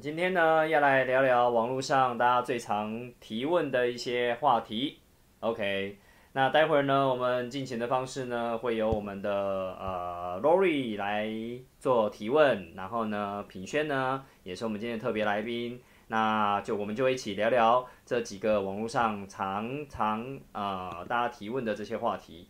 [0.00, 5.00] 今天呢要来聊聊网络上大家最常提问的一些话题。
[5.40, 5.98] OK，
[6.32, 11.30] 那待会儿呢，我们进行的方式呢，会由我们的呃 Lori 来
[11.78, 22.48] 做提问，然后呢，品轩呢也是我们今天的特别来宾，那就我们就一起聊聊这几个网络上常常呃大家提问的这些话题。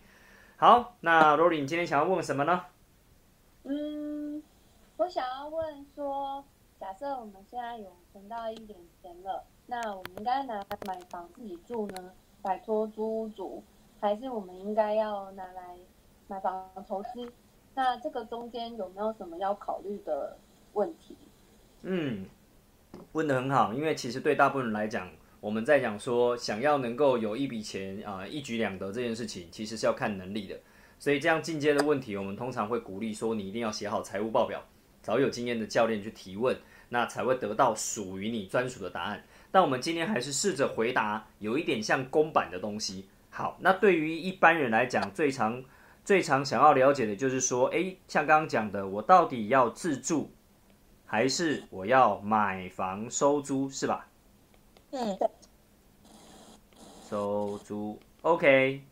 [0.56, 2.64] 好，那 Lori，你今天想要问什么呢？
[3.64, 4.42] 嗯，
[4.96, 6.44] 我想要问说，
[6.79, 13.62] 假设我们现在有存到一点钱了，那我们应该拿来买房自己住呢，摆脱租屋族，
[14.00, 15.77] 还是我们应该要拿来
[16.28, 17.33] 买房投资？
[17.74, 20.36] 那这个中间有没有什么要考虑的
[20.74, 21.16] 问题？
[21.83, 22.27] 嗯，
[23.12, 30.58] 问的很好，因为其实对大部分人来讲，我们在讲说想要能够有一笔钱啊、一举两得这件事情，其实是要看能力的。
[30.98, 34.62] 所以这样进阶的问题，我们通常会鼓励说，你一定要写好财务报表，
[35.02, 36.56] 找有经验的教练去提问，
[36.88, 39.24] 那才会得到属于你专属的答案。
[39.50, 43.08] 但我们今天还是试着回答有一点像公版的东西。
[43.30, 45.62] 好，那对于一般人来讲，最常
[46.05, 50.30] 最常想要了解的就是说，诶，像刚刚讲的，我到底要自住，
[51.05, 54.08] 还是我要买房收租，是吧？
[54.92, 55.18] 嗯，
[57.11, 58.83] 收租，OK。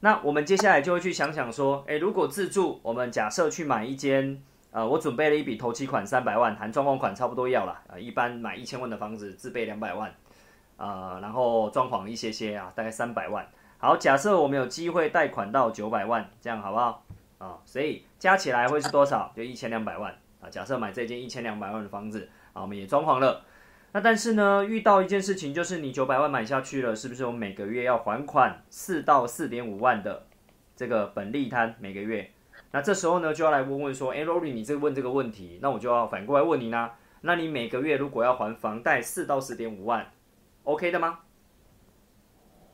[0.00, 4.42] 那我们接下来就会去想想说，诶，如果自住，我们假设去买一间，
[4.72, 10.12] 呃，我准备了一笔头期款三百万，含装潢款差不多要了，呃，一般买一千万的房子自备两百万，
[10.78, 13.46] 呃，然后装潢一些些啊，大概三百万。
[13.76, 17.04] 好，假设我们有机会贷款到九百万，这样好不好？
[17.36, 19.30] 啊，所以加起来会是多少？
[19.36, 20.48] 就一千两百万啊。
[20.48, 23.44] 假设买这间一千两百万的房子啊，我们也装潢了。
[23.92, 30.24] 那但是呢，遇到一件事情，就是你九百万买下去了，是不是我每个月要还款四到四点五万的
[30.74, 32.30] 这个本利摊每个月？
[32.72, 40.10] 那这时候呢，就要来问问说，哎，Rory，你这问这个问题，那我就要反过来问你啦，那你每个月如果要还房贷四到四点五万
[40.64, 41.20] ，OK 的吗？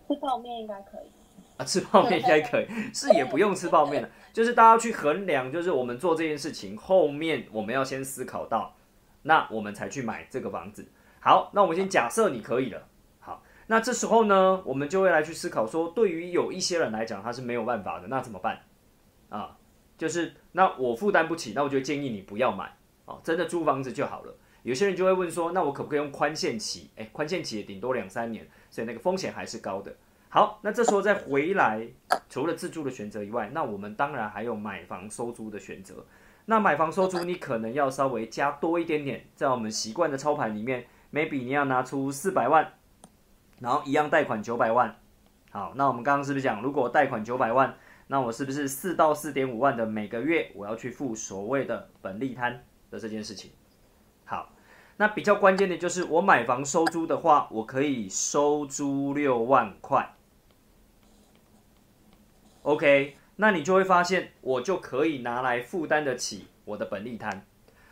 [0.09, 1.11] 吃泡面应该可以。
[1.59, 8.77] 啊，吃泡面应该可以， 是也不用吃泡面的，就是大家去衡量，就是我们做这件事情后面我们要先思考到，
[9.23, 10.87] 那我们才去买这个房子。
[11.19, 12.87] 好，那我们先假设你可以了。
[13.19, 18.61] 好，那这时候呢，我们就会来去思考说，对于有一些人来讲，他是没有办法的，那怎么办？
[19.29, 19.57] 啊，
[19.99, 22.73] 就是那我负担不起，那我就建议你不要买
[23.05, 24.35] 哦，真的租房子就好了。
[24.63, 26.91] 有些人就会问说，那我可不可以用宽限期？
[26.97, 29.95] 哎，宽限期也顶多两三年，所以那个风险还是高的。
[30.29, 31.87] 好，那这时候再回来，
[32.29, 36.05] 除了自住的选择以外，那我们当然还有买房收租的选择。
[36.45, 42.75] 那买房收租，你可能要稍微加多一点点，在我们习惯的操盘里面，maybe 你要拿出四百万，
[43.61, 44.97] 然后一样贷款九百万。
[45.51, 47.75] 好，那我们刚刚是不是讲，如果贷款九百万，
[48.09, 53.53] 那我是不是四到四点五万的每个月我要去付所谓的本利摊的这件事情？
[54.25, 54.51] 好。
[55.01, 60.17] 那比较关键的就是，我买房收租的话，我可以收租六万块。
[62.63, 67.47] OK，那你就会发现，我就可以拿来负担得起我的本利摊。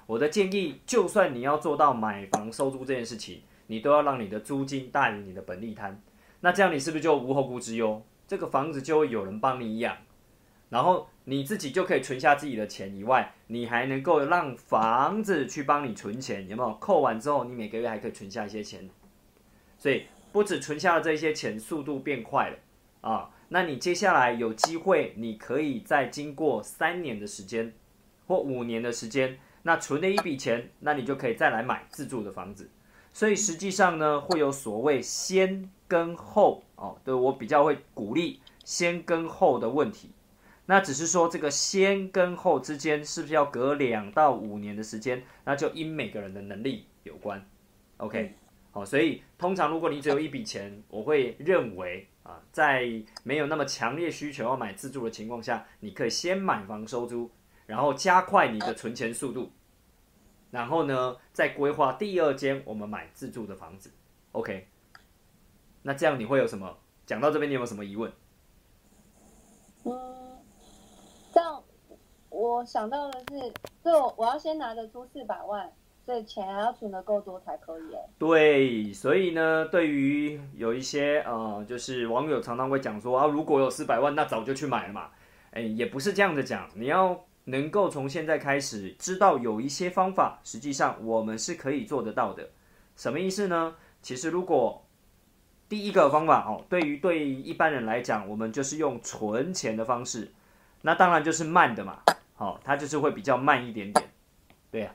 [0.07, 6.03] 我的建议，就算你要做到买房收租这件事情，你都要让你的租金大于你的本利摊。
[6.41, 8.05] 那这样你是不是就无后顾之忧？
[8.27, 9.97] 这个房子就会有人帮你养，
[10.69, 16.75] 然后你自己就可以存下自己的钱以外，你还能够让房子去帮你存钱，有没有？
[16.75, 18.89] 扣完之后，你每个月还可以存下一些钱，
[19.79, 22.57] 所以不止存下了这些钱，速度变快了
[23.01, 23.31] 啊。
[23.49, 27.73] 那你接下来有机会，你可以在经过三年的时间
[28.27, 32.69] 或五年的时间，那存了一笔钱，那你就可以再来买自住的房子。
[33.13, 40.11] 所以实际上呢，会有所谓先跟后哦，对我比较会鼓励先跟后的问题。
[40.67, 47.45] 那只是说这个先跟后之间是不是要隔两到五年的时间，那就因每个人的能力有关。
[47.97, 48.35] OK，
[48.71, 52.09] 好，所以通常如果你只有一笔钱，我会认为。
[52.27, 52.91] 啊，在
[53.23, 57.31] 没有那么强烈需求要买自住的情况下，你可以先买房收租，
[57.67, 59.53] 然后加快你的存钱速度，
[60.51, 63.93] 然后呢，再规划第二间我们买自住的房子。
[64.33, 64.67] OK，
[65.83, 66.79] 那这样你会有什么？
[67.07, 68.11] 讲到这边，你有没有什么疑问？
[72.37, 73.53] 我想到的是，
[73.83, 75.73] 就我要先拿得出四百万。
[76.05, 77.83] 所以钱还要存的够多才可以。
[78.17, 85.11] 对，所以呢，对于有一些呃，就是网友常常会讲说啊，如果有四百万，那早就去买了嘛。
[85.51, 92.51] 哎，也不是这样的讲，你要能够从现在开始知道有一些方法，实际上我们是可以做得到的。
[92.95, 93.75] 什么意思呢？
[94.01, 94.87] 其实如果
[95.69, 100.31] 第一个方法哦，对于对一般人来讲，我们就是用存钱的方式，
[100.83, 101.99] 那当然就是慢的嘛。
[102.37, 104.09] 好，它就是会比较慢一点点。
[104.71, 104.95] 对呀。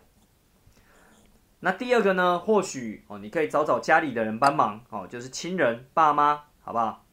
[1.59, 7.05] 那第二个呢，或许哦，你可以找找家里的人帮忙哦，就是亲人、爸妈，好不好？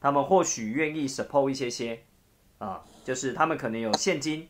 [0.00, 2.04] 他们或许愿意 support 一些些
[2.58, 4.48] 啊，就是他们可能有现金，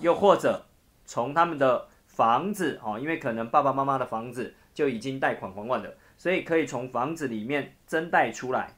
[0.00, 0.66] 又或者
[1.04, 8.74] 从他们的房子哦，因为可能爸爸妈妈的房子就已经贷款还完了，所以可以从房子里面增贷出来，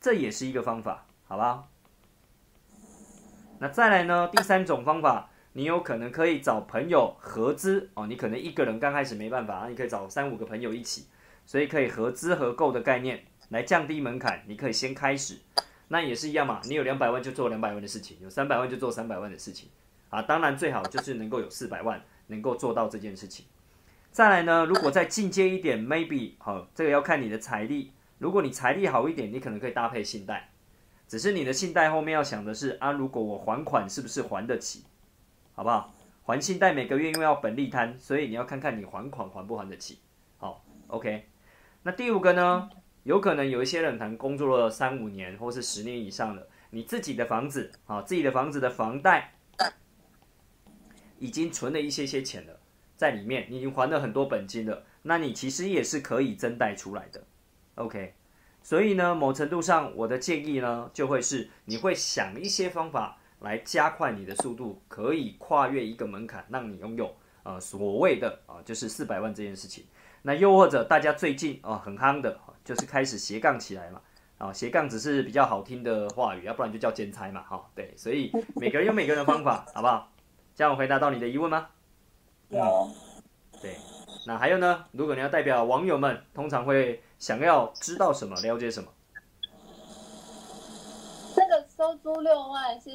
[0.00, 1.68] 这也是一个方法，好不好？
[3.58, 5.30] 那再来呢，第三种方法。
[5.54, 11.06] 你有可能可以找朋友合资哦，你可能一个人刚开始没办法，你可以找三五个朋友一起，
[11.44, 14.44] 所以可以合资合购的概念来降低门槛。
[14.46, 15.38] 你可以先开始，
[15.88, 16.60] 那也是一样嘛。
[16.66, 19.68] 你有两百万就做两百万的事情，有三百万就做三百万的事情
[20.10, 20.22] 啊。
[20.22, 23.44] 当然最好就是能够有四百万能够做到这件事情。
[24.12, 27.90] 再来呢，如果再进阶一点，maybe 好，这个要看你的财力。
[28.18, 30.50] 如果你财力好一点，你可能可以搭配信贷，
[31.08, 34.84] 只是你的信贷后面要想的是啊，如果我还款是不是还得起？
[35.54, 35.92] 好不好？
[36.22, 39.98] 还信贷每个月因为要本利摊，所以你要看看你还款还不还得起。
[40.36, 41.26] 好，OK。
[41.82, 42.70] 那第五个呢？
[43.04, 49.32] 有可能有一些人谈工作了三五年或是十年以上的，你自己的房子啊，自己的房子的房贷
[51.18, 52.60] 已经存了一些些钱了，
[52.96, 57.24] 在里面你已经还了很多本金了，那你其实也是可以增贷出来的。
[57.76, 58.12] OK。
[58.68, 63.16] 所以呢，某程度上我的建议呢，就会是你会想一些方法。
[63.40, 69.84] 来加快你的速度，可以跨越一个门槛，让你拥有呃所谓的啊就是四百万这件事情。
[70.22, 74.00] 那又或者大家最近啊很夯的，就是开始斜杠起来嘛。
[74.38, 77.42] 啊斜杠只是比较好听的话语，要不然就叫兼差嘛。
[77.48, 80.12] 哈，对，所以每个人有每个人的方法，好不好？
[80.56, 81.68] 这样回答到你的疑问吗？
[82.48, 82.90] 有。
[83.62, 83.76] 对，
[84.28, 84.84] 那还有呢？
[84.92, 88.90] 如果你要代表网友们，通常会想要知道什么，了解什么？
[91.34, 92.90] 这个收租六万是。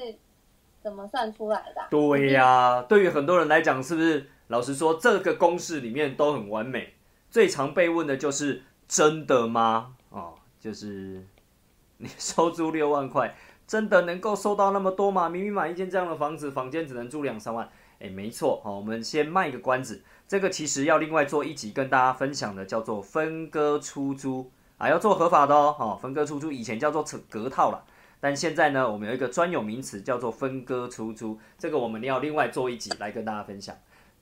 [0.84, 1.82] 怎么算出来的？
[1.90, 4.30] 对呀，对于很多人来讲，是不是？
[4.48, 6.94] 老实说，这个公式里面都很完美。
[7.32, 11.26] 最常被问的就是“真的吗？”哦，就是
[11.98, 13.34] 你收租六万块，
[13.66, 15.30] 真的能够收到那么多吗？
[15.30, 17.70] 明明买一间这样的房子，房间只能住两三万。
[18.00, 20.04] 哎，没错，好，我们先卖个关子。
[20.28, 25.76] 这个其实要另外做一集跟大家分享的，叫做分割出租啊，要做合法的哦。
[25.78, 27.86] 好，分割出租以前叫做隔套了。
[28.20, 33.76] 但现在呢，我们有一个专有名词叫做分割出租，这个我们要另外做一集来跟大家分享。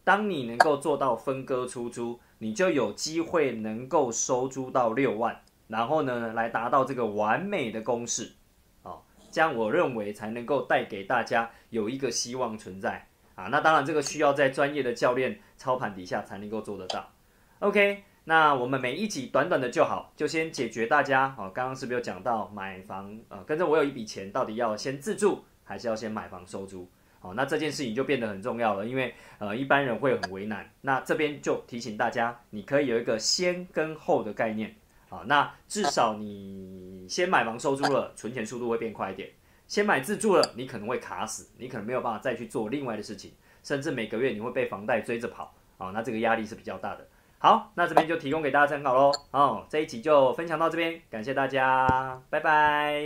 [0.04, 8.34] 当你能够做到分割出租，你就有机会能够收租到六万，然后呢，来达到这个完美的公式，
[8.82, 13.46] 哦，这样我认为才能够带给大家有一个希望存在啊。
[13.48, 17.12] 那当然，这个需要在专业的教练操盘底下才能够做得到。
[17.60, 18.04] OK。
[18.24, 21.50] 那我们每一集短短的就好，就先解决大家哦。
[21.52, 23.18] 刚刚是不是有讲到买房？
[23.30, 26.88] 呃，跟着我有一笔钱，到底要先自住还是要先买房收租？
[27.20, 30.70] 好，那这件事情就变得很重要了，因为呃一般人会很为难。
[30.82, 34.76] 那这边就提醒大家，你可以有一个先跟后的概念
[35.10, 35.24] 啊。
[35.26, 39.32] 那至少你先买房收租了，存钱速度会变快一点。
[39.72, 43.32] 先买自住了你可能会卡死你可能没有办法再去做另外的事情
[43.64, 47.08] 甚至每个月你会被房贷追着跑啊那这个压力是比较大的。
[47.38, 51.88] 好那这边就提供给大家参考喽哦这一集就分享到这边感谢大家
[52.30, 53.02] 拜拜。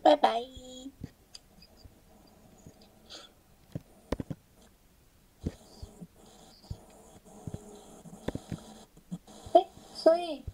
[0.00, 0.40] 拜拜
[9.92, 10.44] 所以